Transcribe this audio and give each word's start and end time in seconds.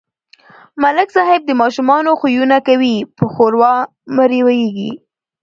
ملک 0.83 1.07
صاحب 1.15 1.41
د 1.45 1.51
ماشومانو 1.61 2.11
خویونه 2.19 2.57
کوي 2.67 2.95
په 3.17 3.25
ښوراو 3.33 3.89
مرورېږي. 4.15 4.91